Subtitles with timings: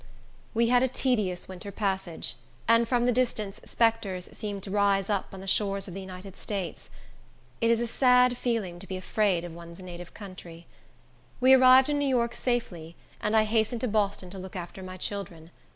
[0.55, 2.35] We had a tedious winter passage,
[2.67, 6.35] and from the distance spectres seemed to rise up on the shores of the United
[6.35, 6.89] States.
[7.61, 10.65] It is a sad feeling to be afraid of one's native country.
[11.39, 14.97] We arrived in New York safely, and I hastened to Boston to look after my
[14.97, 15.51] children.